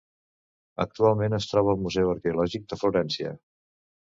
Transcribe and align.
Actualment 0.85 1.37
es 1.39 1.47
troba 1.51 1.75
al 1.75 1.79
Museu 1.83 2.15
Arqueològic 2.15 2.67
de 2.73 2.81
Florència. 2.81 3.37